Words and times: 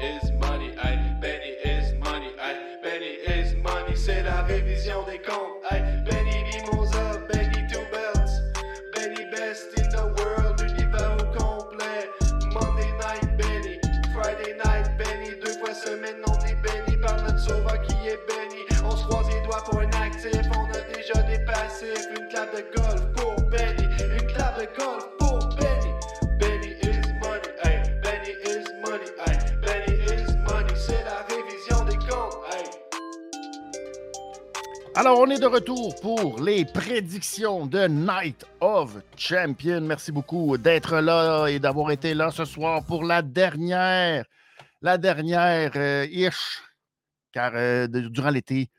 is 0.00 0.27
Alors, 34.98 35.20
on 35.20 35.30
est 35.30 35.38
de 35.38 35.46
retour 35.46 35.94
pour 36.00 36.42
les 36.42 36.64
prédictions 36.64 37.66
de 37.66 37.86
Night 37.86 38.44
of 38.60 38.96
Champions. 39.16 39.82
Merci 39.82 40.10
beaucoup 40.10 40.58
d'être 40.58 40.96
là 40.96 41.46
et 41.46 41.60
d'avoir 41.60 41.92
été 41.92 42.14
là 42.14 42.32
ce 42.32 42.44
soir 42.44 42.84
pour 42.84 43.04
la 43.04 43.22
dernière, 43.22 44.24
la 44.82 44.98
dernière 44.98 45.70
euh, 45.76 46.04
ish, 46.10 46.60
car 47.30 47.52
euh, 47.54 47.86
durant 47.86 48.30
l'été, 48.30 48.70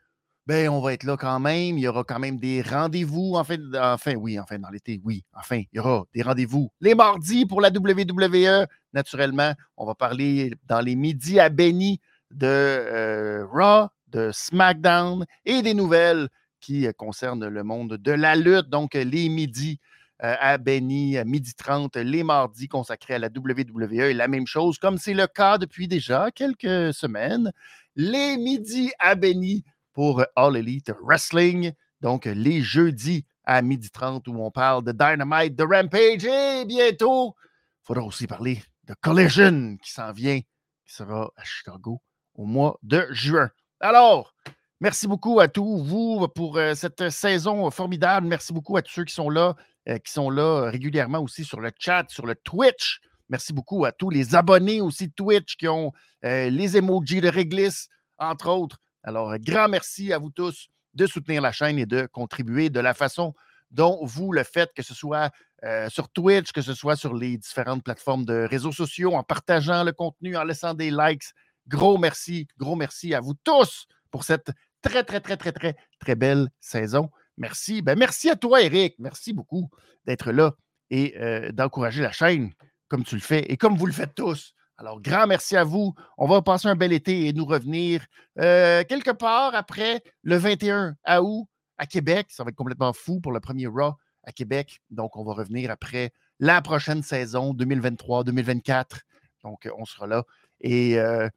ben, 0.46 0.68
on 0.68 0.82
va 0.82 0.92
être 0.92 1.06
là 1.06 1.16
quand 1.16 1.40
même. 1.40 1.78
Il 1.78 1.84
y 1.84 1.88
aura 1.88 2.04
quand 2.04 2.20
même 2.20 2.38
des 2.38 2.64
rendez-vous. 2.64 3.36
Enfin, 3.36 3.56
enfin, 3.76 4.16
oui, 4.16 4.38
enfin, 4.38 4.60
dans 4.60 4.72
l'été, 4.72 5.00
oui. 5.06 5.24
Enfin, 5.34 5.62
il 5.72 5.78
y 5.78 5.80
aura 5.80 6.04
des 6.14 6.22
rendez-vous 6.22 6.70
les 6.82 6.96
mardis 6.96 7.46
pour 7.46 7.62
la 7.62 7.70
WWE. 7.70 8.68
Naturellement, 8.92 9.54
on 9.78 9.86
va 9.86 9.96
parler 9.96 10.52
dans 10.66 10.82
les 10.82 10.98
midis 10.98 11.40
à 11.40 11.48
Benny 11.48 12.02
de 12.30 12.46
euh, 12.46 13.46
Raw, 13.50 13.88
de 14.12 14.32
SmackDown 14.34 15.26
et 15.46 15.62
des 15.62 15.74
nouvelles 15.74 16.30
qui 16.60 16.88
euh, 16.88 16.92
concernent 16.94 17.48
le 17.48 17.64
monde 17.64 17.98
de 17.98 18.12
la 18.12 18.36
lutte. 18.36 18.70
Donc, 18.70 18.96
euh, 18.96 19.04
les 19.04 19.30
midis 19.30 19.80
euh, 20.24 20.36
à 20.40 20.58
Benny, 20.58 21.18
à 21.18 21.24
midi 21.24 21.54
30, 21.54 21.96
les 21.98 22.24
mardis 22.24 22.68
consacrés 22.68 23.16
à 23.16 23.20
la 23.20 23.30
WWE. 23.30 24.10
Et 24.10 24.14
la 24.14 24.28
même 24.28 24.48
chose, 24.48 24.78
comme 24.78 24.98
c'est 24.98 25.14
le 25.14 25.28
cas 25.28 25.58
depuis 25.58 25.88
déjà 25.88 26.32
quelques 26.32 26.94
semaines, 26.94 27.52
les 27.96 28.38
midis 28.38 28.92
à 29.00 29.16
Benny 29.16 29.64
pour 29.94 30.24
All 30.36 30.58
Elite 30.58 30.92
Wrestling. 31.02 31.72
Donc, 32.02 32.26
les 32.26 32.62
jeudis 32.62 33.26
à 33.44 33.62
midi 33.62 33.90
30 33.90 34.28
où 34.28 34.36
on 34.40 34.52
parle 34.52 34.84
de 34.84 34.92
Dynamite, 34.92 35.56
de 35.56 35.64
Rampage 35.64 36.24
et 36.24 36.66
bientôt, 36.66 37.36
il 37.40 37.86
faudra 37.86 38.04
aussi 38.04 38.28
parler 38.28 38.62
de 38.88 38.94
Collision 39.02 39.78
qui 39.82 39.92
s'en 39.92 40.12
vient, 40.12 40.40
qui 40.40 40.94
sera 40.94 41.32
à 41.36 41.44
Chicago 41.44 42.02
au 42.36 42.46
mois 42.46 42.78
de 42.84 43.08
juin. 43.10 43.50
Alors, 43.80 44.34
merci 44.82 45.08
beaucoup 45.08 45.40
à 45.40 45.48
tous 45.48 45.84
vous 45.84 46.28
pour 46.28 46.58
euh, 46.58 46.74
cette 46.76 47.10
saison 47.10 47.72
formidable. 47.72 48.28
Merci 48.28 48.54
beaucoup 48.54 48.76
à 48.78 48.82
tous 48.82 48.92
ceux 48.92 49.06
qui 49.06 49.14
sont 49.14 49.30
là, 49.30 49.56
euh, 49.88 49.98
qui 50.00 50.12
sont 50.12 50.30
là 50.30 50.70
régulièrement 50.70 51.20
aussi 51.20 51.46
sur 51.46 51.60
le 51.62 51.72
chat, 51.80 52.06
sur 52.10 52.26
le 52.26 52.36
Twitch. 52.36 53.00
Merci 53.30 53.54
beaucoup 53.54 53.86
à 53.86 53.92
tous 53.92 54.10
les 54.10 54.36
abonnés 54.36 54.82
aussi 54.82 55.08
de 55.08 55.14
Twitch 55.14 55.56
qui 55.56 55.68
ont 55.68 55.94
euh, 56.26 56.50
les 56.50 56.78
emojis 56.78 57.22
de 57.22 57.30
réglisse, 57.30 57.88
entre 58.18 58.50
autres. 58.50 58.78
Alors, 59.04 59.32
euh, 59.32 59.38
grand 59.40 59.70
merci 59.70 60.12
à 60.12 60.18
vous 60.18 60.32
tous 60.32 60.68
de 60.96 61.06
soutenir 61.06 61.42
la 61.42 61.52
chaîne 61.52 61.78
et 61.78 61.86
de 61.86 62.08
contribuer 62.08 62.70
de 62.70 62.80
la 62.80 62.94
façon 62.94 63.36
dont 63.70 64.00
vous 64.04 64.32
le 64.32 64.44
faites, 64.44 64.74
que 64.74 64.82
ce 64.82 64.96
soit 64.96 65.32
euh, 65.64 65.88
sur 65.90 66.10
Twitch, 66.10 66.52
que 66.52 66.62
ce 66.62 66.74
soit 66.74 66.96
sur 66.96 67.14
les 67.14 67.38
différentes 67.38 67.84
plateformes 67.84 68.26
de 68.26 68.48
réseaux 68.50 68.72
sociaux, 68.72 69.14
en 69.14 69.24
partageant 69.24 69.84
le 69.84 69.92
contenu, 69.92 70.36
en 70.36 70.44
laissant 70.44 70.74
des 70.74 70.90
likes. 70.90 71.32
Gros 71.70 72.00
merci, 72.00 72.48
gros 72.58 72.76
merci 72.76 73.14
à 73.14 73.22
vous 73.22 73.36
tous 73.44 73.86
pour 74.10 74.24
cette 74.24 74.52
très, 74.82 75.04
très, 75.04 75.22
très, 75.22 75.38
très, 75.38 75.52
très, 75.52 75.76
très 76.00 76.16
belle 76.16 76.50
saison. 76.60 77.12
Merci. 77.38 77.84
Ben, 77.84 77.98
merci 77.98 78.30
à 78.30 78.36
toi, 78.36 78.62
Eric. 78.62 78.96
Merci 78.98 79.34
beaucoup 79.34 79.70
d'être 80.06 80.32
là 80.32 80.56
et 80.90 81.16
euh, 81.20 81.52
d'encourager 81.52 82.02
la 82.02 82.12
chaîne 82.12 82.52
comme 82.88 83.04
tu 83.04 83.14
le 83.14 83.22
fais 83.22 83.46
et 83.52 83.56
comme 83.56 83.78
vous 83.78 83.86
le 83.86 83.94
faites 83.94 84.16
tous. 84.16 84.54
Alors, 84.78 85.00
grand 85.00 85.28
merci 85.28 85.56
à 85.56 85.64
vous. 85.64 85.94
On 86.18 86.28
va 86.28 86.42
passer 86.42 86.68
un 86.68 86.76
bel 86.76 86.92
été 86.92 87.28
et 87.28 87.34
nous 87.34 87.46
revenir 87.46 88.04
euh, 88.40 88.84
quelque 88.84 89.12
part 89.12 89.54
après 89.54 90.02
le 90.24 90.38
21 90.38 90.96
août 91.22 91.48
à 91.78 91.86
Québec. 91.86 92.28
Ça 92.30 92.44
va 92.44 92.50
être 92.50 92.56
complètement 92.56 92.94
fou 92.94 93.20
pour 93.20 93.32
le 93.32 93.42
premier 93.42 93.68
Raw 93.68 93.94
à 94.24 94.32
Québec. 94.32 94.82
Donc, 94.90 95.18
on 95.18 95.24
va 95.24 95.34
revenir 95.34 95.70
après 95.70 96.14
la 96.40 96.62
prochaine 96.62 97.04
saison 97.04 97.54
2023-2024. 97.54 99.02
Donc, 99.44 99.70
on 99.78 99.86
sera 99.86 100.08
là. 100.08 100.24
Et 100.62 100.98
euh, 100.98 101.30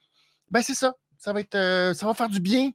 ben, 0.53 0.63
c'est 0.63 0.75
ça. 0.75 0.93
Ça 1.17 1.33
va, 1.33 1.41
être, 1.41 1.55
euh, 1.55 1.95
ça 1.95 2.07
va 2.07 2.13
faire 2.13 2.29
du 2.29 2.39
bien. 2.39 2.71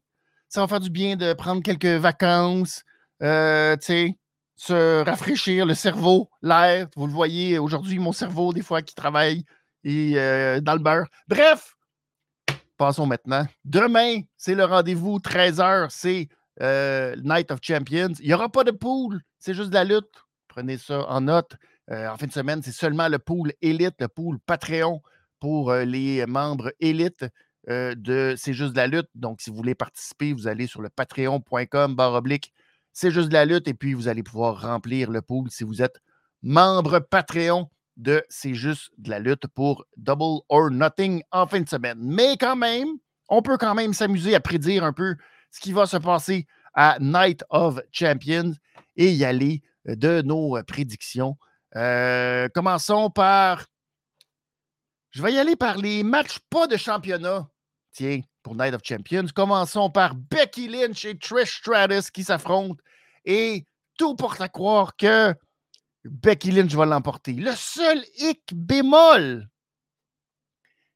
Ça 0.50 0.62
va 0.62 0.68
faire 0.68 0.80
du 0.80 0.90
bien 0.90 1.16
de 1.16 1.34
prendre 1.34 1.62
quelques 1.62 1.86
vacances, 1.86 2.84
euh, 3.22 3.76
se 4.56 5.04
rafraîchir 5.04 5.66
le 5.66 5.76
cerveau, 5.76 6.28
l'air. 6.42 6.88
Vous 6.96 7.06
le 7.06 7.14
voyez 7.14 7.60
aujourd'hui, 7.60 8.00
mon 8.00 8.14
cerveau, 8.14 8.52
des 8.52 8.64
fois, 8.64 8.82
qui 8.82 8.96
travaille 8.96 9.44
et, 9.84 10.14
euh, 10.16 10.60
dans 10.60 10.74
le 10.74 10.80
beurre. 10.80 11.06
Bref, 11.28 11.76
passons 12.78 13.06
maintenant. 13.06 13.46
Demain, 13.64 14.22
c'est 14.38 14.56
le 14.56 14.66
rendez-vous, 14.66 15.20
13h, 15.20 15.90
c'est 15.92 16.28
Night 17.22 17.52
of 17.52 17.60
Champions. 17.62 18.14
Il 18.20 18.28
n'y 18.28 18.34
aura 18.34 18.50
pas 18.50 18.64
de 18.64 18.72
pool, 18.72 19.22
c'est 19.38 19.54
juste 19.54 19.70
de 19.70 19.76
la 19.76 19.84
lutte. 19.84 20.10
Prenez 20.48 20.80
ça 20.80 21.06
en 21.08 21.22
note. 21.22 21.56
En 21.92 22.18
fin 22.18 22.26
de 22.26 22.34
semaine, 22.34 22.64
c'est 22.64 22.72
seulement 22.72 23.08
le 23.08 23.20
pool 23.20 23.54
élite, 23.62 23.96
le 24.00 24.08
pool 24.08 24.40
Patreon 24.40 25.04
pour 25.40 25.72
les 25.74 26.26
membres 26.26 26.74
élites 26.80 27.26
euh, 27.70 27.96
de 27.96 28.36
C'est 28.38 28.54
juste 28.54 28.72
de 28.72 28.78
la 28.78 28.88
lutte. 28.88 29.10
Donc, 29.16 29.42
si 29.42 29.50
vous 29.50 29.56
voulez 29.58 29.76
participer, 29.76 30.32
vous 30.32 30.48
allez 30.48 30.68
sur 30.68 30.82
le 30.82 30.90
patreon.com 30.90 31.96
barre 31.96 32.14
oblique 32.14 32.54
C'est 32.94 33.12
juste 33.12 33.28
de 33.28 33.34
la 33.34 33.46
lutte 33.46 33.68
et 33.68 33.74
puis 33.74 33.94
vous 33.94 34.08
allez 34.08 34.24
pouvoir 34.24 34.62
remplir 34.62 35.12
le 35.12 35.22
pool 35.22 35.50
si 35.52 35.64
vous 35.66 35.82
êtes 35.82 36.00
membre 36.42 37.00
Patreon 37.00 37.70
de 37.98 38.24
C'est 38.30 38.54
juste 38.54 38.92
de 38.98 39.10
la 39.10 39.20
lutte 39.20 39.48
pour 39.48 39.86
Double 39.98 40.42
or 40.48 40.72
Nothing 40.72 41.24
en 41.32 41.46
fin 41.46 41.60
de 41.60 41.68
semaine. 41.68 41.98
Mais 42.00 42.38
quand 42.38 42.56
même, 42.56 42.88
on 43.28 43.42
peut 43.42 43.58
quand 43.58 43.76
même 43.76 43.94
s'amuser 43.94 44.34
à 44.34 44.40
prédire 44.40 44.86
un 44.86 44.94
peu 44.94 45.16
ce 45.52 45.60
qui 45.60 45.74
va 45.74 45.86
se 45.86 45.98
passer 45.98 46.48
à 46.74 46.98
Night 47.02 47.44
of 47.50 47.80
Champions 47.92 48.54
et 48.96 49.12
y 49.12 49.26
aller 49.26 49.62
euh, 49.90 49.96
de 49.96 50.22
nos 50.22 50.58
euh, 50.58 50.64
prédictions. 50.64 51.38
Commençons 52.54 53.10
par. 53.10 53.66
Je 55.12 55.22
vais 55.22 55.34
y 55.34 55.38
aller 55.38 55.56
par 55.56 55.78
les 55.78 56.04
matchs 56.04 56.40
pas 56.50 56.66
de 56.66 56.78
championnat. 56.78 57.48
Tiens, 57.98 58.22
pour 58.44 58.54
Night 58.54 58.76
of 58.76 58.82
Champions. 58.84 59.26
Commençons 59.34 59.90
par 59.90 60.14
Becky 60.14 60.68
Lynch 60.68 61.04
et 61.04 61.18
Trish 61.18 61.58
Stratus 61.58 62.12
qui 62.12 62.24
s'affrontent. 62.24 62.80
Et 63.26 63.66
tout 63.98 64.16
porte 64.16 64.40
à 64.40 64.50
croire 64.50 64.96
que 64.96 65.34
Becky 66.06 66.52
Lynch 66.52 66.76
va 66.76 66.86
l'emporter. 66.86 67.34
Le 67.34 67.54
seul 67.56 68.04
hic 68.20 68.54
bémol, 68.54 69.50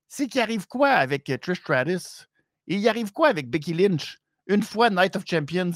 c'est 0.08 0.28
qu'il 0.28 0.42
arrive 0.42 0.68
quoi 0.68 0.90
avec 0.90 1.24
Trish 1.42 1.62
Stratus? 1.62 2.28
Il 2.68 2.88
arrive 2.88 3.12
quoi 3.12 3.30
avec 3.30 3.50
Becky 3.50 3.74
Lynch 3.74 4.20
une 4.46 4.62
fois 4.62 4.92
Night 4.92 5.16
of 5.16 5.24
Champions 5.28 5.72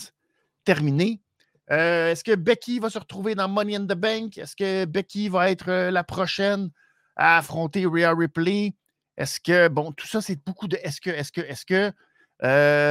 terminé? 0.64 1.24
Euh, 1.72 2.12
Est-ce 2.12 2.24
que 2.24 2.36
Becky 2.36 2.78
va 2.78 2.92
se 2.92 3.00
retrouver 3.00 3.34
dans 3.34 3.50
Money 3.50 3.78
in 3.78 3.86
the 3.86 3.98
Bank? 3.98 4.38
Est-ce 4.38 4.56
que 4.56 4.86
Becky 4.86 5.30
va 5.30 5.50
être 5.50 5.70
euh, 5.70 5.90
la 5.90 6.04
prochaine 6.04 6.70
à 7.16 7.40
affronter 7.40 7.88
Rhea 7.88 8.14
Ripley? 8.14 8.76
Est-ce 9.18 9.40
que, 9.40 9.68
bon, 9.68 9.92
tout 9.92 10.08
ça, 10.08 10.22
c'est 10.22 10.44
beaucoup 10.46 10.68
de 10.68 10.78
est-ce 10.84 11.02
que, 11.02 11.10
est-ce 11.10 11.32
que, 11.32 11.42
est-ce 11.42 11.66
que, 11.66 11.92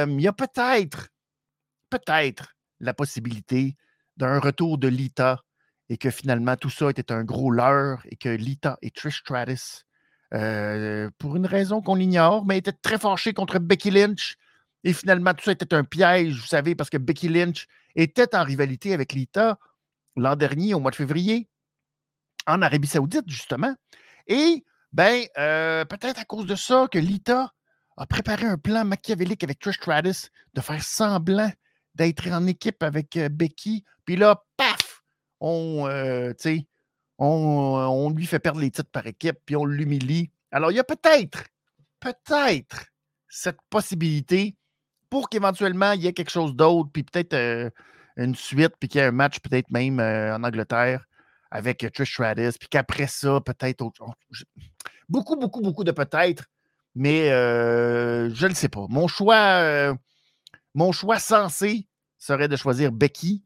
il 0.09 0.21
y 0.21 0.27
a 0.27 0.33
peut-être, 0.33 1.09
peut-être 1.89 2.55
la 2.79 2.93
possibilité 2.93 3.75
d'un 4.17 4.39
retour 4.39 4.77
de 4.77 4.87
Lita 4.87 5.41
et 5.89 5.97
que 5.97 6.09
finalement 6.09 6.55
tout 6.55 6.69
ça 6.71 6.89
était 6.89 7.11
un 7.11 7.23
gros 7.23 7.51
leurre 7.51 8.01
et 8.09 8.15
que 8.15 8.29
Lita 8.29 8.77
et 8.81 8.89
Trish 8.89 9.19
Stratus, 9.19 9.85
pour 11.19 11.35
une 11.35 11.45
raison 11.45 11.81
qu'on 11.81 11.97
ignore, 11.97 12.45
mais 12.45 12.57
étaient 12.57 12.71
très 12.71 12.97
fâchés 12.97 13.33
contre 13.33 13.59
Becky 13.59 13.91
Lynch. 13.91 14.35
Et 14.83 14.93
finalement, 14.93 15.33
tout 15.33 15.43
ça 15.43 15.51
était 15.51 15.73
un 15.73 15.83
piège, 15.83 16.35
vous 16.39 16.45
savez, 16.47 16.75
parce 16.75 16.89
que 16.89 16.97
Becky 16.97 17.27
Lynch 17.27 17.67
était 17.95 18.35
en 18.35 18.43
rivalité 18.43 18.93
avec 18.93 19.13
Lita 19.13 19.57
l'an 20.15 20.35
dernier, 20.35 20.73
au 20.73 20.79
mois 20.79 20.91
de 20.91 20.95
février, 20.95 21.47
en 22.45 22.61
Arabie 22.61 22.87
Saoudite, 22.87 23.27
justement. 23.27 23.75
Et, 24.27 24.63
ben, 24.95 25.25
euh, 25.37 25.83
peut-être 25.83 26.21
à 26.21 26.23
cause 26.23 26.45
de 26.45 26.55
ça 26.55 26.87
que 26.89 26.97
Lita 26.97 27.51
a 27.97 28.05
préparé 28.05 28.45
un 28.45 28.57
plan 28.57 28.85
machiavélique 28.85 29.43
avec 29.43 29.59
Trish 29.59 29.75
Stratus 29.75 30.29
de 30.53 30.61
faire 30.61 30.81
semblant 30.81 31.51
d'être 31.95 32.25
en 32.31 32.47
équipe 32.47 32.81
avec 32.81 33.17
euh, 33.17 33.27
Becky. 33.27 33.83
Puis 34.05 34.15
là, 34.15 34.41
paf, 34.55 35.03
on, 35.41 35.85
euh, 35.89 36.33
on, 37.17 38.09
lui 38.09 38.25
fait 38.25 38.39
perdre 38.39 38.61
les 38.61 38.71
titres 38.71 38.89
par 38.89 39.05
équipe, 39.05 39.37
puis 39.45 39.57
on 39.57 39.65
l'humilie. 39.65 40.31
Alors, 40.49 40.71
il 40.71 40.75
y 40.75 40.79
a 40.79 40.85
peut-être, 40.85 41.43
peut-être 41.99 42.85
cette 43.27 43.59
possibilité 43.69 44.55
pour 45.09 45.27
qu'éventuellement 45.27 45.91
il 45.91 46.03
y 46.03 46.07
ait 46.07 46.13
quelque 46.13 46.31
chose 46.31 46.55
d'autre, 46.55 46.89
puis 46.93 47.03
peut-être 47.03 47.35
une 48.15 48.33
suite, 48.33 48.75
puis 48.79 48.87
qu'il 48.87 49.01
y 49.01 49.03
ait 49.03 49.07
un 49.07 49.11
match 49.11 49.41
peut-être 49.41 49.69
même 49.71 49.99
en 49.99 50.41
Angleterre 50.41 51.05
avec 51.55 51.91
Trish 51.93 52.13
Stratus, 52.13 52.57
puis 52.57 52.67
qu'après 52.69 53.07
ça, 53.07 53.41
peut-être 53.41 53.83
Beaucoup, 55.07 55.35
beaucoup, 55.35 55.61
beaucoup 55.61 55.83
de 55.83 55.91
peut-être. 55.91 56.45
Mais 56.95 57.29
euh, 57.31 58.33
je 58.33 58.47
ne 58.47 58.53
sais 58.53 58.69
pas. 58.69 58.85
Mon 58.89 59.07
choix, 59.07 59.35
euh, 59.35 59.93
mon 60.73 60.91
choix 60.91 61.19
sensé 61.19 61.87
serait 62.17 62.47
de 62.47 62.55
choisir 62.55 62.91
Becky. 62.91 63.43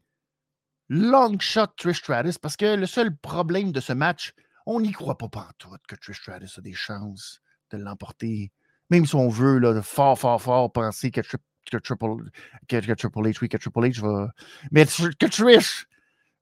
Long 0.89 1.37
shot 1.39 1.67
Trish 1.77 1.99
Stratus, 1.99 2.39
parce 2.39 2.57
que 2.57 2.75
le 2.75 2.87
seul 2.87 3.15
problème 3.15 3.71
de 3.71 3.79
ce 3.79 3.93
match, 3.93 4.33
on 4.65 4.79
n'y 4.79 4.91
croit 4.91 5.17
pas 5.17 5.29
tout 5.59 5.69
que 5.87 5.95
Trish 5.95 6.19
Stratus 6.21 6.57
a 6.57 6.61
des 6.61 6.73
chances 6.73 7.41
de 7.71 7.77
l'emporter. 7.77 8.51
Même 8.89 9.05
si 9.05 9.13
on 9.15 9.29
veut, 9.29 9.59
là, 9.59 9.81
fort, 9.83 10.17
fort, 10.17 10.41
fort, 10.41 10.71
penser 10.71 11.11
que, 11.11 11.21
que, 11.21 11.77
Triple, 11.77 12.31
que, 12.67 12.93
Triple 12.93 13.19
H, 13.19 13.37
oui, 13.41 13.49
que 13.49 13.57
Triple 13.57 13.81
H 13.81 14.01
va. 14.01 14.31
Mais 14.71 14.85
que 14.85 15.27
Trish 15.27 15.85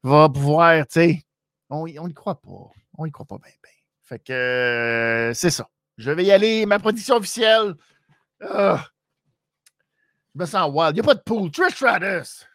va 0.04 0.30
pouvoir, 0.30 0.88
tu 0.88 1.02
sais. 1.02 1.27
On 1.70 1.86
n'y 1.86 2.14
croit 2.14 2.42
pas. 2.42 2.72
On 2.98 3.06
n'y 3.06 3.12
croit 3.12 3.26
pas 3.26 3.38
bien. 3.38 3.52
Fait 4.04 4.20
que 4.20 4.32
euh, 4.32 5.34
c'est 5.34 5.50
ça. 5.50 5.70
Je 5.98 6.12
vais 6.12 6.24
y 6.24 6.32
aller. 6.32 6.66
Ma 6.66 6.80
prédiction 6.80 7.16
officielle. 7.16 7.76
Ah. 8.42 8.86
je 10.34 10.40
me 10.40 10.46
sens 10.46 10.72
wild. 10.74 10.96
Il 10.96 10.96
n'y 10.96 11.00
a 11.02 11.04
pas 11.04 11.16
de 11.16 11.22
pool. 11.22 11.52
Trish 11.52 11.76
Stratus. 11.76 12.48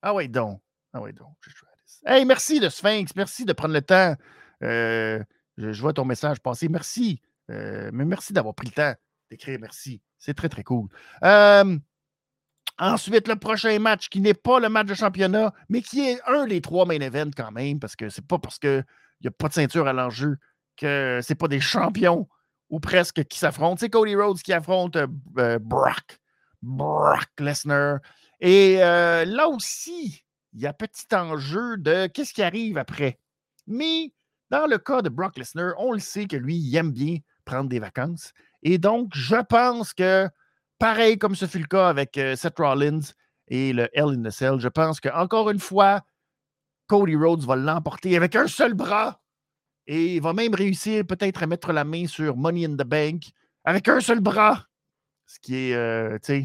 Ah 0.00 0.14
oui, 0.14 0.28
donc. 0.28 0.60
Ah 0.92 1.02
oui, 1.02 1.12
donc. 1.12 1.36
Trish 1.42 1.56
Stratus. 1.56 2.02
Hey, 2.06 2.24
merci 2.24 2.60
de 2.60 2.68
Sphinx. 2.68 3.14
Merci 3.16 3.44
de 3.44 3.52
prendre 3.52 3.74
le 3.74 3.82
temps. 3.82 4.16
Euh, 4.62 5.22
je, 5.58 5.80
vois 5.80 5.92
ton 5.92 6.04
message 6.04 6.40
passer. 6.40 6.68
Merci. 6.68 7.20
Euh, 7.50 7.90
mais 7.92 8.04
merci 8.04 8.32
d'avoir 8.32 8.54
pris 8.54 8.68
le 8.68 8.72
temps 8.72 8.94
d'écrire. 9.30 9.58
Merci. 9.60 10.00
C'est 10.18 10.34
très, 10.34 10.48
très 10.48 10.62
cool. 10.62 10.88
Ensuite, 12.78 13.28
le 13.28 13.36
prochain 13.36 13.78
match 13.78 14.08
qui 14.08 14.20
n'est 14.20 14.34
pas 14.34 14.60
le 14.60 14.68
match 14.68 14.86
de 14.86 14.94
championnat, 14.94 15.52
mais 15.68 15.82
qui 15.82 16.08
est 16.08 16.20
un 16.26 16.46
des 16.46 16.60
trois 16.60 16.86
main 16.86 17.00
events 17.00 17.32
quand 17.36 17.52
même, 17.52 17.78
parce 17.78 17.96
que 17.96 18.08
c'est 18.08 18.26
pas 18.26 18.38
parce 18.38 18.58
qu'il 18.58 18.84
n'y 19.22 19.28
a 19.28 19.30
pas 19.30 19.48
de 19.48 19.54
ceinture 19.54 19.86
à 19.86 19.92
l'enjeu 19.92 20.38
que 20.76 21.20
c'est 21.22 21.34
pas 21.34 21.48
des 21.48 21.60
champions 21.60 22.28
ou 22.70 22.80
presque 22.80 23.24
qui 23.24 23.38
s'affrontent. 23.38 23.76
C'est 23.78 23.90
Cody 23.90 24.16
Rhodes 24.16 24.40
qui 24.42 24.52
affronte 24.52 24.96
euh, 24.96 25.06
euh, 25.38 25.58
Brock, 25.60 26.18
Brock 26.62 27.28
Lesnar. 27.38 27.98
Et 28.40 28.82
euh, 28.82 29.24
là 29.24 29.48
aussi, 29.48 30.24
il 30.52 30.60
y 30.60 30.66
a 30.66 30.72
petit 30.72 31.06
enjeu 31.14 31.76
de 31.76 32.06
qu'est-ce 32.08 32.32
qui 32.32 32.42
arrive 32.42 32.78
après. 32.78 33.18
Mais 33.66 34.12
dans 34.50 34.66
le 34.66 34.78
cas 34.78 35.02
de 35.02 35.08
Brock 35.08 35.36
Lesnar, 35.36 35.74
on 35.78 35.92
le 35.92 36.00
sait 36.00 36.26
que 36.26 36.36
lui, 36.36 36.56
il 36.56 36.76
aime 36.76 36.92
bien 36.92 37.18
prendre 37.44 37.68
des 37.68 37.78
vacances. 37.78 38.32
Et 38.62 38.78
donc, 38.78 39.10
je 39.14 39.36
pense 39.36 39.92
que, 39.92 40.28
pareil 40.78 41.18
comme 41.18 41.34
ce 41.34 41.46
fut 41.46 41.58
le 41.58 41.66
cas 41.66 41.88
avec 41.88 42.20
Seth 42.36 42.58
Rollins 42.58 43.00
et 43.48 43.72
le 43.72 43.88
Hell 43.92 44.18
in 44.18 44.22
the 44.22 44.30
Cell, 44.30 44.58
je 44.58 44.68
pense 44.68 45.00
qu'encore 45.00 45.50
une 45.50 45.60
fois, 45.60 46.02
Cody 46.86 47.16
Rhodes 47.16 47.44
va 47.44 47.56
l'emporter 47.56 48.16
avec 48.16 48.36
un 48.36 48.46
seul 48.46 48.74
bras 48.74 49.20
et 49.86 50.16
il 50.16 50.22
va 50.22 50.32
même 50.32 50.54
réussir 50.54 51.06
peut-être 51.06 51.42
à 51.42 51.46
mettre 51.46 51.72
la 51.72 51.84
main 51.84 52.06
sur 52.06 52.36
Money 52.36 52.66
in 52.66 52.74
the 52.74 52.86
Bank 52.86 53.24
avec 53.64 53.88
un 53.88 54.00
seul 54.00 54.20
bras. 54.20 54.64
Ce 55.26 55.38
qui 55.40 55.56
est, 55.56 55.74
euh, 55.74 56.18
tu 56.18 56.44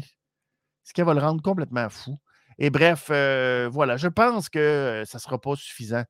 ce 0.84 0.92
qui 0.92 1.02
va 1.02 1.14
le 1.14 1.20
rendre 1.20 1.42
complètement 1.42 1.88
fou. 1.88 2.18
Et 2.58 2.70
bref, 2.70 3.08
euh, 3.10 3.68
voilà, 3.70 3.96
je 3.96 4.08
pense 4.08 4.48
que 4.48 5.02
ça 5.06 5.18
ne 5.18 5.20
sera 5.20 5.40
pas 5.40 5.56
suffisant, 5.56 6.04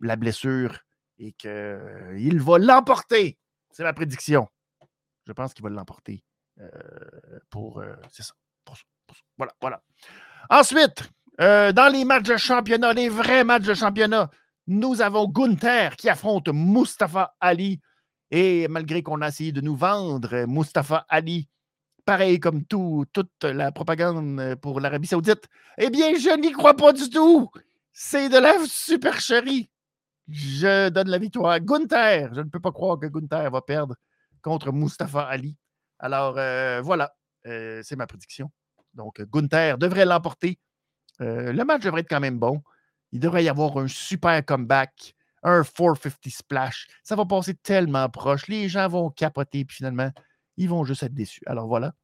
la 0.00 0.16
blessure, 0.16 0.78
et 1.18 1.32
qu'il 1.32 2.40
va 2.40 2.58
l'emporter. 2.58 3.38
C'est 3.70 3.82
ma 3.82 3.92
prédiction. 3.92 4.48
Je 5.26 5.32
pense 5.32 5.54
qu'il 5.54 5.62
va 5.62 5.70
l'emporter 5.70 6.22
euh, 6.22 6.31
pour. 7.50 7.82
c'est 8.10 8.22
ça. 8.22 8.34
Voilà, 9.36 9.52
voilà. 9.60 9.82
Ensuite, 10.48 11.10
dans 11.38 11.92
les 11.92 12.04
matchs 12.04 12.28
de 12.28 12.36
championnat, 12.36 12.92
les 12.92 13.08
vrais 13.08 13.44
matchs 13.44 13.64
de 13.64 13.74
championnat, 13.74 14.30
nous 14.66 15.00
avons 15.02 15.28
Gunther 15.28 15.96
qui 15.96 16.08
affronte 16.08 16.48
Mustafa 16.48 17.34
Ali. 17.40 17.80
Et 18.30 18.66
malgré 18.68 19.02
qu'on 19.02 19.20
a 19.20 19.28
essayé 19.28 19.52
de 19.52 19.60
nous 19.60 19.76
vendre 19.76 20.46
Mustafa 20.46 21.04
Ali, 21.08 21.48
pareil 22.04 22.40
comme 22.40 22.64
tout, 22.64 23.04
toute 23.12 23.44
la 23.44 23.72
propagande 23.72 24.56
pour 24.62 24.80
l'Arabie 24.80 25.06
Saoudite, 25.06 25.48
eh 25.78 25.90
bien, 25.90 26.14
je 26.14 26.40
n'y 26.40 26.52
crois 26.52 26.74
pas 26.74 26.92
du 26.92 27.10
tout. 27.10 27.50
C'est 27.92 28.28
de 28.28 28.38
la 28.38 28.54
supercherie. 28.66 29.68
Je 30.28 30.88
donne 30.88 31.08
la 31.08 31.18
victoire 31.18 31.52
à 31.52 31.60
Gunther. 31.60 32.32
Je 32.34 32.40
ne 32.40 32.48
peux 32.48 32.60
pas 32.60 32.72
croire 32.72 32.98
que 32.98 33.06
Gunther 33.06 33.50
va 33.50 33.60
perdre 33.60 33.96
contre 34.40 34.72
Mustafa 34.72 35.22
Ali. 35.22 35.56
Alors, 36.02 36.34
euh, 36.36 36.82
voilà, 36.82 37.14
euh, 37.46 37.80
c'est 37.84 37.96
ma 37.96 38.08
prédiction. 38.08 38.50
Donc, 38.92 39.22
Gunther 39.22 39.78
devrait 39.78 40.04
l'emporter. 40.04 40.58
Euh, 41.20 41.52
le 41.52 41.64
match 41.64 41.82
devrait 41.82 42.00
être 42.00 42.10
quand 42.10 42.20
même 42.20 42.38
bon. 42.38 42.60
Il 43.12 43.20
devrait 43.20 43.44
y 43.44 43.48
avoir 43.48 43.78
un 43.78 43.86
super 43.86 44.44
comeback, 44.44 45.14
un 45.44 45.62
450 45.62 46.28
splash. 46.28 46.88
Ça 47.04 47.14
va 47.14 47.24
passer 47.24 47.54
tellement 47.54 48.08
proche. 48.08 48.48
Les 48.48 48.68
gens 48.68 48.88
vont 48.88 49.10
capoter, 49.10 49.64
puis 49.64 49.76
finalement, 49.76 50.10
ils 50.56 50.68
vont 50.68 50.84
juste 50.84 51.04
être 51.04 51.14
déçus. 51.14 51.42
Alors 51.46 51.68
voilà. 51.68 51.94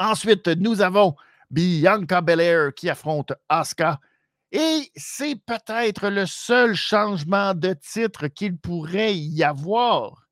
Ensuite, 0.00 0.48
nous 0.48 0.82
avons 0.82 1.14
Bianca 1.50 2.20
Belair 2.20 2.74
qui 2.74 2.90
affronte 2.90 3.32
Asuka. 3.48 4.00
Et 4.50 4.90
c'est 4.96 5.36
peut-être 5.36 6.08
le 6.08 6.26
seul 6.26 6.74
changement 6.74 7.54
de 7.54 7.72
titre 7.74 8.26
qu'il 8.28 8.56
pourrait 8.58 9.16
y 9.16 9.44
avoir. 9.44 10.28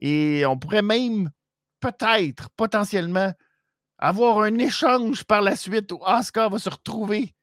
Et 0.00 0.44
on 0.46 0.58
pourrait 0.58 0.82
même, 0.82 1.30
peut-être, 1.80 2.50
potentiellement, 2.50 3.32
avoir 3.98 4.40
un 4.40 4.58
échange 4.58 5.24
par 5.24 5.42
la 5.42 5.56
suite 5.56 5.92
où 5.92 6.04
Asuka 6.04 6.48
va 6.48 6.58
se 6.58 6.70
retrouver 6.70 7.34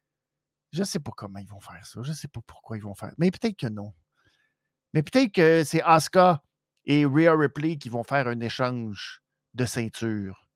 je 0.75 0.81
ne 0.81 0.85
sais 0.85 0.99
pas 0.99 1.11
comment 1.15 1.39
ils 1.39 1.47
vont 1.47 1.61
faire 1.61 1.85
ça. 1.85 2.01
Je 2.03 2.09
ne 2.09 2.15
sais 2.15 2.27
pas 2.27 2.41
pourquoi 2.45 2.75
ils 2.75 2.83
vont 2.83 2.95
faire. 2.95 3.13
Mais 3.17 3.31
peut-être 3.31 3.57
que 3.57 3.67
non. 3.67 3.93
Mais 4.93 5.03
peut-être 5.03 5.31
que 5.31 5.63
c'est 5.63 5.81
Asuka 5.81 6.41
et 6.83 7.05
Rhea 7.05 7.33
Ripley 7.33 7.77
qui 7.77 7.87
vont 7.87 8.03
faire 8.03 8.27
un 8.27 8.41
échange 8.41 9.21
de 9.53 9.65
ceinture 9.65 10.49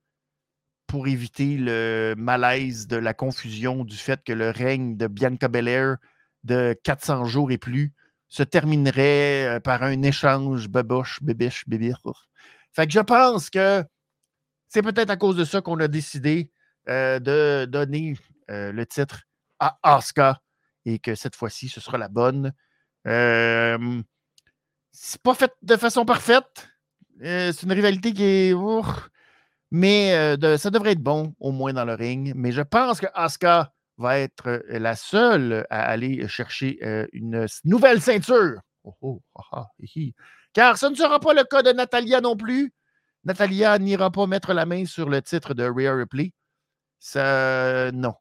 pour 0.87 1.07
éviter 1.07 1.55
le 1.57 2.15
malaise 2.17 2.85
de 2.87 2.97
la 2.97 3.13
confusion 3.13 3.85
du 3.85 3.95
fait 3.95 4.21
que 4.23 4.33
le 4.33 4.49
règne 4.49 4.97
de 4.97 5.07
Bianca 5.07 5.47
Belair 5.47 5.97
de 6.43 6.77
400 6.83 7.25
jours 7.25 7.51
et 7.51 7.57
plus 7.57 7.93
se 8.27 8.43
terminerait 8.43 9.45
euh, 9.45 9.59
par 9.61 9.83
un 9.83 10.01
échange 10.01 10.67
baboche, 10.67 11.23
bébiche, 11.23 11.67
bébir. 11.67 12.01
Fait 12.73 12.87
que 12.87 12.93
je 12.93 12.99
pense 12.99 13.49
que 13.49 13.83
c'est 14.69 14.83
peut-être 14.83 15.09
à 15.09 15.17
cause 15.17 15.35
de 15.35 15.45
ça 15.45 15.61
qu'on 15.61 15.79
a 15.79 15.87
décidé 15.87 16.51
euh, 16.87 17.19
de 17.19 17.65
donner 17.65 18.15
euh, 18.49 18.71
le 18.71 18.85
titre 18.85 19.23
à 19.59 19.77
Asuka 19.83 20.39
et 20.85 20.99
que 20.99 21.15
cette 21.15 21.35
fois-ci, 21.35 21.69
ce 21.69 21.81
sera 21.81 21.97
la 21.97 22.07
bonne. 22.07 22.53
Euh, 23.07 24.01
c'est 24.91 25.21
pas 25.21 25.33
fait 25.33 25.53
de 25.61 25.75
façon 25.75 26.05
parfaite. 26.05 26.69
c'est 27.21 27.63
une 27.63 27.71
rivalité 27.73 28.13
qui 28.13 28.23
est. 28.23 28.55
mais 29.71 30.35
ça 30.57 30.69
devrait 30.69 30.93
être 30.93 31.03
bon, 31.03 31.35
au 31.39 31.51
moins 31.51 31.73
dans 31.73 31.85
le 31.85 31.93
ring. 31.93 32.33
Mais 32.35 32.51
je 32.51 32.61
pense 32.61 32.99
que 32.99 33.07
Asuka 33.13 33.71
va 33.97 34.19
être 34.19 34.63
la 34.69 34.95
seule 34.95 35.65
à 35.69 35.83
aller 35.83 36.27
chercher 36.27 36.79
une 37.11 37.45
nouvelle 37.65 38.01
ceinture. 38.01 38.61
Car 40.53 40.77
ce 40.77 40.87
ne 40.87 40.95
sera 40.95 41.19
pas 41.19 41.33
le 41.33 41.43
cas 41.43 41.61
de 41.61 41.71
Natalia 41.71 42.21
non 42.21 42.35
plus. 42.35 42.73
Natalia 43.23 43.77
n'ira 43.77 44.11
pas 44.11 44.27
mettre 44.27 44.53
la 44.53 44.65
main 44.65 44.85
sur 44.85 45.09
le 45.09 45.21
titre 45.21 45.53
de 45.53 45.63
Rhea 45.63 45.93
Ripley. 45.93 46.33
Ça, 46.99 47.91
non. 47.91 48.15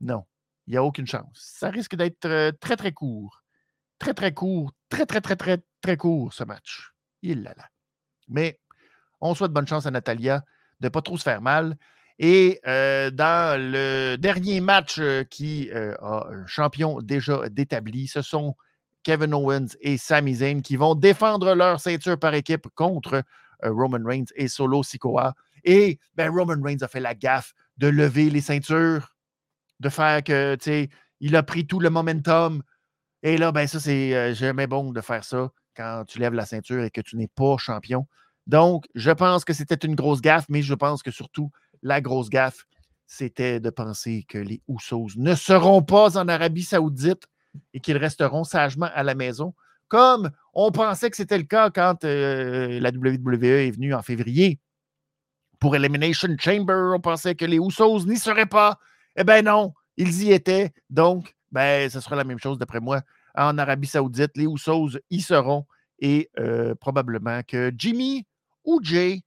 Non. 0.00 0.24
Il 0.66 0.72
n'y 0.72 0.76
a 0.76 0.84
aucune 0.84 1.06
chance. 1.06 1.30
Ça 1.34 1.70
risque 1.70 1.96
d'être 1.96 2.50
très, 2.60 2.76
très 2.76 2.92
court. 2.92 3.42
Très, 3.98 4.14
très 4.14 4.32
court. 4.32 4.72
Très, 4.88 5.06
très, 5.06 5.20
très, 5.20 5.36
très, 5.36 5.58
très 5.80 5.96
court, 5.96 6.32
ce 6.32 6.44
match. 6.44 6.92
Il 7.22 7.42
là 7.42 7.54
là. 7.56 7.68
Mais 8.28 8.60
on 9.20 9.34
souhaite 9.34 9.52
bonne 9.52 9.66
chance 9.66 9.86
à 9.86 9.90
Natalia 9.90 10.44
de 10.80 10.86
ne 10.86 10.90
pas 10.90 11.02
trop 11.02 11.16
se 11.16 11.22
faire 11.22 11.40
mal. 11.40 11.76
Et 12.18 12.60
dans 12.64 13.60
le 13.60 14.16
dernier 14.16 14.60
match 14.60 15.00
qui 15.30 15.70
a 15.72 16.26
un 16.28 16.46
champion 16.46 17.00
déjà 17.00 17.48
d'établi, 17.48 18.06
ce 18.06 18.22
sont 18.22 18.56
Kevin 19.02 19.34
Owens 19.34 19.68
et 19.80 19.98
Sami 19.98 20.36
Zayn 20.36 20.62
qui 20.62 20.76
vont 20.76 20.94
défendre 20.94 21.54
leur 21.54 21.80
ceinture 21.80 22.18
par 22.18 22.34
équipe 22.34 22.68
contre 22.74 23.22
Roman 23.62 24.04
Reigns 24.04 24.32
et 24.36 24.48
Solo 24.48 24.82
Sikoa. 24.82 25.34
Et 25.64 25.98
ben, 26.14 26.30
Roman 26.30 26.60
Reigns 26.62 26.82
a 26.82 26.88
fait 26.88 27.00
la 27.00 27.14
gaffe 27.14 27.54
de 27.78 27.88
lever 27.88 28.30
les 28.30 28.40
ceintures 28.40 29.12
de 29.82 29.88
faire 29.88 30.22
que, 30.22 30.54
tu 30.54 30.64
sais, 30.64 30.88
il 31.20 31.36
a 31.36 31.42
pris 31.42 31.66
tout 31.66 31.80
le 31.80 31.90
momentum. 31.90 32.62
Et 33.22 33.36
là, 33.36 33.52
ben 33.52 33.66
ça, 33.66 33.80
c'est 33.80 34.14
euh, 34.14 34.34
jamais 34.34 34.66
bon 34.66 34.92
de 34.92 35.00
faire 35.00 35.24
ça 35.24 35.50
quand 35.76 36.04
tu 36.06 36.18
lèves 36.18 36.34
la 36.34 36.46
ceinture 36.46 36.84
et 36.84 36.90
que 36.90 37.00
tu 37.00 37.16
n'es 37.16 37.28
pas 37.28 37.56
champion. 37.58 38.06
Donc, 38.46 38.86
je 38.94 39.10
pense 39.10 39.44
que 39.44 39.52
c'était 39.52 39.86
une 39.86 39.94
grosse 39.94 40.20
gaffe, 40.20 40.46
mais 40.48 40.62
je 40.62 40.74
pense 40.74 41.02
que 41.02 41.10
surtout, 41.10 41.50
la 41.82 42.00
grosse 42.00 42.30
gaffe, 42.30 42.64
c'était 43.06 43.60
de 43.60 43.70
penser 43.70 44.24
que 44.28 44.38
les 44.38 44.62
Usos 44.68 45.16
ne 45.16 45.34
seront 45.34 45.82
pas 45.82 46.16
en 46.16 46.28
Arabie 46.28 46.64
Saoudite 46.64 47.26
et 47.72 47.80
qu'ils 47.80 47.96
resteront 47.96 48.44
sagement 48.44 48.88
à 48.94 49.02
la 49.02 49.14
maison, 49.14 49.54
comme 49.88 50.30
on 50.54 50.70
pensait 50.72 51.10
que 51.10 51.16
c'était 51.16 51.38
le 51.38 51.44
cas 51.44 51.70
quand 51.70 52.04
euh, 52.04 52.80
la 52.80 52.90
WWE 52.90 53.44
est 53.44 53.70
venue 53.70 53.94
en 53.94 54.02
février. 54.02 54.58
Pour 55.60 55.76
Elimination 55.76 56.34
Chamber, 56.38 56.92
on 56.94 57.00
pensait 57.00 57.34
que 57.34 57.44
les 57.44 57.58
Usos 57.58 58.06
n'y 58.06 58.16
seraient 58.16 58.46
pas. 58.46 58.78
Eh 59.16 59.24
bien 59.24 59.42
non, 59.42 59.74
ils 59.96 60.24
y 60.24 60.32
étaient. 60.32 60.72
Donc, 60.90 61.34
ben, 61.50 61.88
ce 61.88 62.00
sera 62.00 62.16
la 62.16 62.24
même 62.24 62.38
chose 62.38 62.58
d'après 62.58 62.80
moi 62.80 63.02
en 63.34 63.56
Arabie 63.58 63.86
Saoudite. 63.86 64.36
Les 64.36 64.46
Usos 64.46 64.98
y 65.10 65.20
seront 65.20 65.66
et 65.98 66.30
euh, 66.38 66.74
probablement 66.74 67.42
que 67.46 67.72
Jimmy 67.76 68.26
ou 68.64 68.80
Jay 68.82 69.22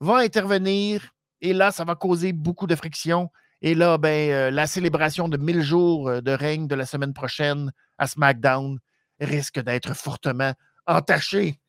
va 0.00 0.16
intervenir 0.18 1.12
et 1.42 1.52
là, 1.52 1.72
ça 1.72 1.84
va 1.84 1.96
causer 1.96 2.32
beaucoup 2.32 2.66
de 2.66 2.76
friction. 2.76 3.30
Et 3.64 3.76
là, 3.76 3.96
ben, 3.96 4.30
euh, 4.30 4.50
la 4.50 4.66
célébration 4.66 5.28
de 5.28 5.36
1000 5.36 5.62
jours 5.62 6.08
euh, 6.08 6.20
de 6.20 6.32
règne 6.32 6.66
de 6.66 6.74
la 6.74 6.84
semaine 6.84 7.14
prochaine 7.14 7.72
à 7.96 8.08
SmackDown 8.08 8.78
risque 9.20 9.60
d'être 9.60 9.94
fortement 9.94 10.52
entachée 10.86 11.60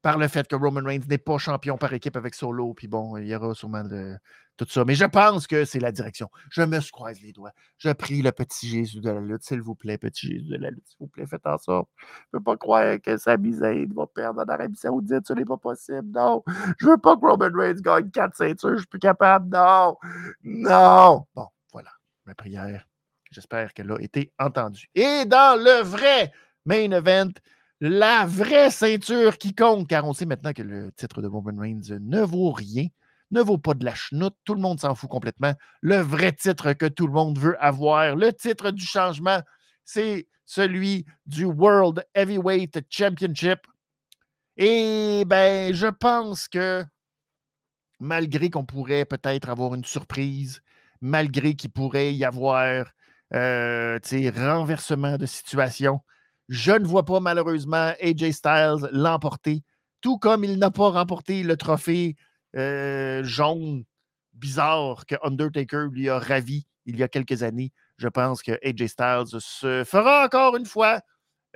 par 0.00 0.16
le 0.16 0.28
fait 0.28 0.46
que 0.46 0.54
Roman 0.54 0.82
Reigns 0.84 1.06
n'est 1.08 1.18
pas 1.18 1.38
champion 1.38 1.76
par 1.76 1.92
équipe 1.92 2.16
avec 2.16 2.36
Solo. 2.36 2.72
Puis 2.74 2.86
bon, 2.86 3.16
il 3.16 3.26
y 3.26 3.34
aura 3.34 3.52
sûrement 3.54 3.82
de, 3.82 4.16
tout 4.56 4.66
ça. 4.68 4.84
Mais 4.84 4.94
je 4.94 5.04
pense 5.04 5.46
que 5.46 5.64
c'est 5.64 5.80
la 5.80 5.92
direction. 5.92 6.28
Je 6.50 6.62
me 6.62 6.78
croise 6.90 7.20
les 7.20 7.32
doigts. 7.32 7.52
Je 7.78 7.90
prie 7.90 8.22
le 8.22 8.32
petit 8.32 8.68
Jésus 8.68 9.00
de 9.00 9.10
la 9.10 9.20
lutte, 9.20 9.42
s'il 9.42 9.60
vous 9.60 9.74
plaît, 9.74 9.98
petit 9.98 10.28
Jésus 10.28 10.48
de 10.48 10.56
la 10.56 10.70
lutte, 10.70 10.86
s'il 10.86 10.98
vous 11.00 11.08
plaît, 11.08 11.26
faites 11.26 11.46
en 11.46 11.58
sorte. 11.58 11.88
Je 12.00 12.36
ne 12.36 12.38
veux 12.38 12.44
pas 12.44 12.56
croire 12.56 13.00
que 13.00 13.16
Sami 13.16 13.52
Zayn 13.54 13.92
va 13.94 14.06
perdre 14.06 14.40
en 14.40 14.44
Arabie 14.44 14.76
Saoudite. 14.76 15.26
Ce 15.26 15.32
n'est 15.32 15.44
pas 15.44 15.56
possible. 15.56 16.08
Non. 16.14 16.42
Je 16.78 16.86
ne 16.86 16.90
veux 16.92 16.98
pas 16.98 17.16
que 17.16 17.26
Roman 17.26 17.50
Reigns 17.54 17.80
gagne 17.80 18.10
quatre 18.10 18.36
ceintures. 18.36 18.70
Je 18.70 18.74
ne 18.74 18.78
suis 18.78 18.86
plus 18.86 18.98
capable. 18.98 19.54
Non. 19.54 19.96
Non. 20.42 21.26
Bon, 21.34 21.46
voilà. 21.72 21.90
Ma 22.26 22.34
prière. 22.34 22.86
J'espère 23.30 23.72
qu'elle 23.72 23.90
a 23.90 23.96
été 23.98 24.32
entendue. 24.38 24.88
Et 24.94 25.24
dans 25.24 25.58
le 25.58 25.82
vrai 25.82 26.32
main 26.66 26.90
event, 26.90 27.30
la 27.80 28.26
vraie 28.26 28.70
ceinture 28.70 29.38
qui 29.38 29.54
compte, 29.54 29.88
car 29.88 30.06
on 30.06 30.12
sait 30.12 30.26
maintenant 30.26 30.52
que 30.52 30.62
le 30.62 30.92
titre 30.92 31.22
de 31.22 31.26
Roman 31.26 31.58
Reigns 31.58 31.98
ne 31.98 32.20
vaut 32.20 32.52
rien, 32.52 32.86
ne 33.32 33.40
vaut 33.40 33.58
pas 33.58 33.74
de 33.74 33.84
la 33.84 33.94
chenoute, 33.94 34.36
tout 34.44 34.54
le 34.54 34.60
monde 34.60 34.78
s'en 34.78 34.94
fout 34.94 35.10
complètement. 35.10 35.54
Le 35.80 35.96
vrai 35.96 36.32
titre 36.32 36.74
que 36.74 36.86
tout 36.86 37.06
le 37.06 37.12
monde 37.12 37.38
veut 37.38 37.56
avoir, 37.62 38.14
le 38.14 38.32
titre 38.32 38.70
du 38.70 38.84
changement, 38.84 39.40
c'est 39.84 40.28
celui 40.44 41.06
du 41.26 41.44
World 41.44 42.04
Heavyweight 42.14 42.80
Championship. 42.90 43.60
Et 44.56 45.24
ben, 45.26 45.74
je 45.74 45.86
pense 45.86 46.46
que 46.46 46.84
malgré 48.00 48.50
qu'on 48.50 48.66
pourrait 48.66 49.06
peut-être 49.06 49.48
avoir 49.48 49.74
une 49.74 49.84
surprise, 49.84 50.60
malgré 51.00 51.54
qu'il 51.54 51.70
pourrait 51.70 52.14
y 52.14 52.24
avoir 52.24 52.86
euh, 53.32 53.98
renversement 54.36 55.16
de 55.16 55.26
situation, 55.26 56.00
je 56.48 56.72
ne 56.72 56.86
vois 56.86 57.04
pas 57.04 57.20
malheureusement 57.20 57.92
AJ 58.02 58.32
Styles 58.32 58.88
l'emporter, 58.92 59.62
tout 60.02 60.18
comme 60.18 60.44
il 60.44 60.58
n'a 60.58 60.70
pas 60.70 60.90
remporté 60.90 61.42
le 61.44 61.56
trophée 61.56 62.16
euh, 62.56 63.24
jaune 63.24 63.84
bizarre 64.34 65.06
que 65.06 65.14
Undertaker 65.22 65.86
lui 65.90 66.08
a 66.08 66.18
ravi 66.18 66.66
il 66.84 66.96
y 66.96 67.02
a 67.02 67.08
quelques 67.08 67.42
années. 67.42 67.72
Je 67.96 68.08
pense 68.08 68.42
que 68.42 68.58
AJ 68.62 68.88
Styles 68.88 69.40
se 69.40 69.84
fera 69.84 70.24
encore 70.24 70.56
une 70.56 70.66
fois 70.66 71.00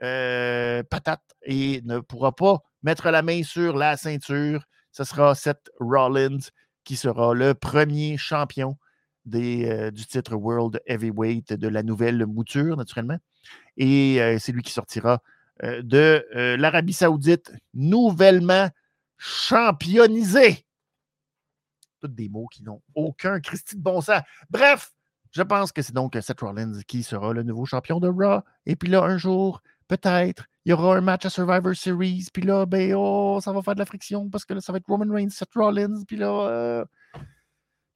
euh, 0.03 0.83
patate 0.85 1.25
et 1.43 1.83
ne 1.85 1.99
pourra 1.99 2.33
pas 2.35 2.59
mettre 2.83 3.11
la 3.11 3.23
main 3.23 3.43
sur 3.43 3.77
la 3.77 3.97
ceinture. 3.97 4.65
Ce 4.93 5.05
sera 5.05 5.35
Seth 5.35 5.71
Rollins 5.81 6.51
qui 6.85 6.97
sera 6.97 7.35
le 7.35 7.55
premier 7.55 8.17
champion 8.17 8.77
euh, 9.35 9.91
du 9.91 10.07
titre 10.07 10.37
World 10.37 10.81
Heavyweight 10.87 11.53
de 11.53 11.69
la 11.69 11.83
nouvelle 11.83 12.25
mouture, 12.27 12.77
naturellement. 12.77 13.19
Et 13.77 14.19
c'est 14.39 14.53
lui 14.53 14.63
qui 14.63 14.73
sortira 14.73 15.23
de 15.63 16.25
l'Arabie 16.57 16.93
Saoudite 16.93 17.53
nouvellement 17.75 18.71
championnisé. 19.19 20.66
Des 22.15 22.29
mots 22.29 22.47
qui 22.47 22.63
n'ont 22.63 22.83
aucun 22.95 23.41
Christy 23.41 23.77
de 23.77 23.83
bon 23.83 24.01
sens. 24.01 24.23
Bref, 24.51 24.93
je 25.33 25.43
pense 25.43 25.73
que 25.73 25.83
c'est 25.83 25.95
donc 25.95 26.17
Seth 26.21 26.41
Rollins 26.41 26.81
qui 26.87 27.03
sera 27.03 27.33
le 27.33 27.43
nouveau 27.43 27.67
champion 27.67 28.01
de 28.01 28.09
Raw. 28.09 28.43
Et 28.65 28.77
puis 28.77 28.89
là, 28.89 29.03
un 29.03 29.19
jour, 29.19 29.63
peut-être, 29.89 30.47
il 30.65 30.71
y 30.71 30.73
aura 30.73 30.97
un 30.97 31.01
match 31.01 31.27
à 31.27 31.31
Survivor 31.31 31.75
Series. 31.75 32.29
Puis 32.33 32.43
là, 32.43 32.67
ben, 32.67 32.95
oh, 32.97 33.41
ça 33.43 33.53
va 33.53 33.63
faire 33.63 33.75
de 33.75 33.81
la 33.81 33.87
friction 33.87 34.29
parce 34.31 34.45
que 34.45 34.55
là, 34.55 34.61
ça 34.61 34.73
va 34.73 34.79
être 34.79 34.87
Roman 34.87 35.13
Reigns, 35.13 35.31
Seth 35.31 35.55
Rollins. 35.55 36.05
Puis 36.07 36.17
là, 36.17 36.85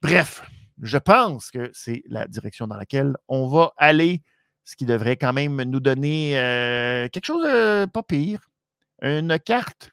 bref, 0.01 0.43
je 0.81 0.97
pense 0.97 1.51
que 1.51 1.69
c'est 1.73 2.03
la 2.07 2.27
direction 2.27 2.67
dans 2.67 2.77
laquelle 2.77 3.15
on 3.27 3.47
va 3.47 3.73
aller 3.77 4.23
ce 4.63 4.75
qui 4.75 4.85
devrait 4.85 5.17
quand 5.17 5.33
même 5.33 5.61
nous 5.63 5.79
donner 5.79 6.37
euh, 6.39 7.07
quelque 7.09 7.25
chose 7.25 7.43
de 7.43 7.85
pas 7.85 8.03
pire, 8.03 8.49
une 9.01 9.37
carte 9.39 9.91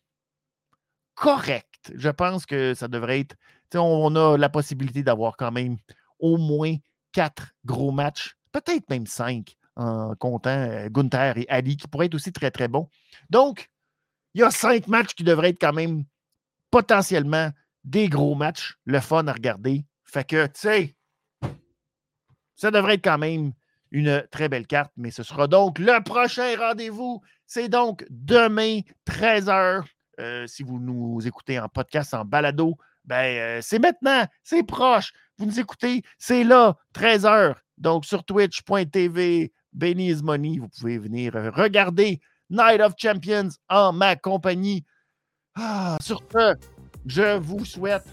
correcte. 1.15 1.93
Je 1.95 2.11
pense 2.11 2.47
que 2.47 2.75
ça 2.75 2.89
devrait 2.89 3.21
être. 3.21 3.37
On 3.75 4.15
a 4.17 4.37
la 4.37 4.49
possibilité 4.49 5.03
d'avoir 5.03 5.37
quand 5.37 5.53
même 5.53 5.79
au 6.19 6.37
moins 6.37 6.75
quatre 7.13 7.49
gros 7.65 7.93
matchs, 7.93 8.37
peut-être 8.53 8.89
même 8.91 9.07
cinq, 9.07 9.57
en 9.77 10.15
comptant 10.17 10.51
euh, 10.51 10.89
Gunther 10.89 11.39
et 11.39 11.47
Ali, 11.49 11.77
qui 11.77 11.87
pourraient 11.87 12.07
être 12.07 12.15
aussi 12.15 12.33
très, 12.33 12.51
très 12.51 12.69
bons. 12.69 12.89
Donc, 13.31 13.71
il 14.35 14.41
y 14.41 14.45
a 14.45 14.51
cinq 14.51 14.89
matchs 14.89 15.15
qui 15.15 15.25
devraient 15.25 15.51
être 15.51 15.61
quand 15.61 15.73
même 15.73 16.05
potentiellement 16.71 17.51
des 17.85 18.09
gros 18.09 18.35
matchs, 18.35 18.77
le 18.85 19.01
fun 19.01 19.27
à 19.27 19.33
regarder. 19.33 19.85
Fait 20.05 20.25
que, 20.25 20.47
tu 20.47 20.61
sais, 20.61 20.97
ça 22.57 22.71
devrait 22.71 22.95
être 22.95 23.05
quand 23.05 23.19
même 23.19 23.53
une 23.91 24.27
très 24.31 24.49
belle 24.49 24.67
carte, 24.67 24.93
mais 24.97 25.11
ce 25.11 25.23
sera 25.23 25.47
donc 25.47 25.79
le 25.79 26.03
prochain 26.03 26.55
rendez-vous. 26.59 27.23
C'est 27.47 27.69
donc 27.69 28.05
demain, 28.11 28.81
13h. 29.07 29.85
Euh, 30.21 30.47
si 30.47 30.65
vous 30.65 30.81
nous 30.81 31.27
écoutez 31.27 31.59
en 31.59 31.69
podcast, 31.69 32.13
en 32.13 32.25
balado, 32.25 32.77
ben, 33.09 33.39
euh, 33.39 33.61
c'est 33.63 33.79
maintenant, 33.79 34.27
c'est 34.45 34.63
proche. 34.63 35.15
Vous 35.39 35.47
nous 35.47 35.59
écoutez, 35.59 36.03
c'est 36.19 36.45
là, 36.45 36.77
13h. 36.95 37.55
Donc, 37.79 38.05
sur 38.05 38.23
twitch.tv, 38.23 39.51
Benny 39.73 40.11
is 40.11 40.23
Money, 40.23 40.59
vous 40.59 40.69
pouvez 40.69 40.99
venir 40.99 41.33
regarder 41.55 42.21
Night 42.51 42.83
of 42.83 42.93
Champions 42.99 43.49
en 43.71 43.95
ma 43.95 44.15
compagnie. 44.15 44.85
Ah, 45.55 45.97
sur 46.03 46.23
ce, 46.31 46.55
je 47.07 47.39
vous 47.39 47.65
souhaite 47.65 48.05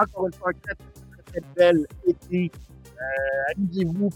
encore 0.00 0.26
une 0.26 0.32
fois 0.32 0.52
très, 0.62 1.40
belle 1.54 1.86
été. 2.06 2.50
Euh, 2.84 3.52
amusez-vous, 3.56 4.10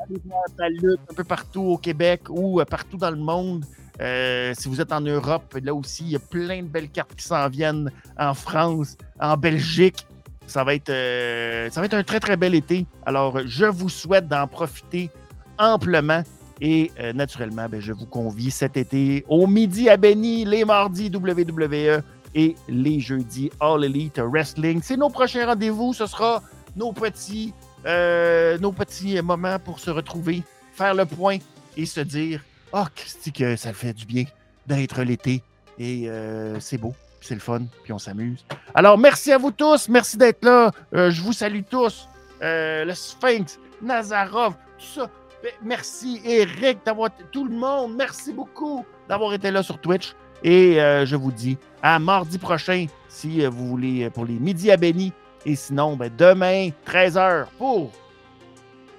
allez 0.00 0.20
voir 0.26 0.44
la 0.58 0.68
lutte 0.68 1.00
un 1.10 1.14
peu 1.14 1.24
partout 1.24 1.62
au 1.62 1.76
Québec 1.76 2.22
ou 2.28 2.60
euh, 2.60 2.64
partout 2.64 2.98
dans 2.98 3.10
le 3.10 3.16
monde. 3.16 3.64
Euh, 4.00 4.52
si 4.56 4.68
vous 4.68 4.80
êtes 4.80 4.92
en 4.92 5.00
Europe, 5.00 5.56
là 5.62 5.74
aussi, 5.74 6.04
il 6.04 6.10
y 6.10 6.16
a 6.16 6.20
plein 6.20 6.62
de 6.62 6.68
belles 6.68 6.88
cartes 6.88 7.14
qui 7.14 7.24
s'en 7.24 7.48
viennent 7.48 7.90
en 8.18 8.34
France, 8.34 8.96
en 9.20 9.36
Belgique. 9.36 10.06
Ça 10.46 10.64
va, 10.64 10.74
être, 10.74 10.90
euh, 10.90 11.70
ça 11.70 11.80
va 11.80 11.86
être 11.86 11.94
un 11.94 12.02
très, 12.02 12.18
très 12.18 12.36
bel 12.36 12.54
été. 12.54 12.86
Alors, 13.06 13.38
je 13.46 13.66
vous 13.66 13.88
souhaite 13.88 14.26
d'en 14.26 14.46
profiter 14.46 15.10
amplement. 15.58 16.22
Et 16.62 16.90
naturellement, 17.14 17.66
ben, 17.70 17.80
je 17.80 17.94
vous 17.94 18.04
convie 18.04 18.50
cet 18.50 18.76
été 18.76 19.24
au 19.28 19.46
midi 19.46 19.88
à 19.88 19.96
Benny, 19.96 20.44
les 20.44 20.66
mardis 20.66 21.10
WWE 21.10 22.02
et 22.34 22.54
les 22.68 23.00
jeudis 23.00 23.50
All 23.60 23.82
Elite 23.82 24.18
Wrestling. 24.18 24.80
C'est 24.82 24.98
nos 24.98 25.08
prochains 25.08 25.46
rendez-vous. 25.46 25.94
Ce 25.94 26.04
sera 26.04 26.42
nos 26.76 26.92
petits 26.92 27.54
euh, 27.86 28.58
nos 28.58 28.72
petits 28.72 29.20
moments 29.22 29.58
pour 29.58 29.78
se 29.78 29.90
retrouver, 29.90 30.42
faire 30.72 30.94
le 30.94 31.06
point 31.06 31.38
et 31.76 31.86
se 31.86 32.00
dire 32.00 32.42
oh, 32.72 32.84
Christy, 32.94 33.32
que 33.32 33.56
ça 33.56 33.72
fait 33.72 33.92
du 33.92 34.06
bien 34.06 34.24
d'être 34.66 35.02
l'été. 35.02 35.42
Et 35.78 36.08
euh, 36.08 36.60
c'est 36.60 36.78
beau, 36.78 36.94
c'est 37.20 37.34
le 37.34 37.40
fun, 37.40 37.62
puis 37.82 37.92
on 37.92 37.98
s'amuse. 37.98 38.44
Alors, 38.74 38.98
merci 38.98 39.32
à 39.32 39.38
vous 39.38 39.50
tous, 39.50 39.88
merci 39.88 40.16
d'être 40.16 40.44
là. 40.44 40.70
Euh, 40.94 41.10
je 41.10 41.22
vous 41.22 41.32
salue 41.32 41.62
tous. 41.68 42.08
le 42.40 42.92
Sphinx, 42.94 43.58
Nazarov, 43.82 44.54
tout 44.78 45.00
ça. 45.00 45.10
Ben, 45.42 45.52
merci, 45.62 46.20
Eric, 46.24 46.80
d'avoir 46.84 47.10
tout 47.32 47.44
le 47.44 47.54
monde. 47.54 47.94
Merci 47.96 48.32
beaucoup 48.32 48.84
d'avoir 49.08 49.32
été 49.32 49.50
là 49.50 49.62
sur 49.62 49.78
Twitch. 49.80 50.14
Et 50.42 50.74
je 50.76 51.16
vous 51.16 51.32
dis 51.32 51.58
à 51.82 51.98
mardi 51.98 52.38
prochain, 52.38 52.86
si 53.08 53.44
vous 53.46 53.68
voulez, 53.68 54.10
pour 54.10 54.24
les 54.24 54.34
Midi 54.34 54.70
à 54.70 54.76
Béni. 54.76 55.12
Et 55.46 55.56
sinon, 55.56 55.96
ben, 55.96 56.10
demain, 56.16 56.70
13h 56.86 57.46
pour 57.56 57.90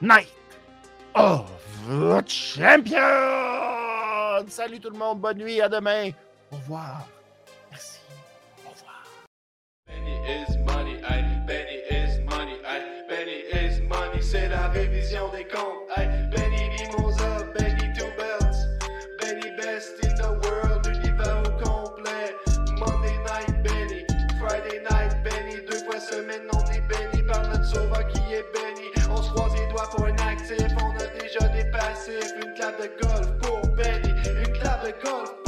Night 0.01 0.33
of 1.13 1.60
Champions! 2.27 2.97
Salut 4.47 4.79
tout 4.79 4.89
le 4.91 4.97
monde, 4.97 5.19
bonne 5.19 5.37
nuit, 5.37 5.61
à 5.61 5.69
demain. 5.69 6.11
Au 6.51 6.57
revoir. 6.57 7.07
Merci. 7.71 7.99
Au 8.65 8.69
revoir. 8.69 9.03
C'est 14.21 14.47
la 14.47 14.67
révision 14.69 15.27
des 15.29 15.45
comptes. 15.45 16.10
De 32.81 32.87
golf 33.03 33.27
pour 33.41 33.61
Benny, 33.75 34.11
de 34.23 35.05
golf 35.05 35.40